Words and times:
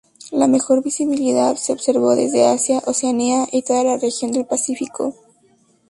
La 0.31 0.47
mejor 0.47 0.81
visibilidad 0.83 1.55
se 1.57 1.73
observó 1.73 2.15
desde 2.15 2.47
Asia, 2.47 2.81
Oceanía 2.87 3.47
Y 3.51 3.61
toda 3.61 3.83
la 3.83 3.97
región 3.97 4.31
del 4.31 4.45
Pacífico. 4.47 5.13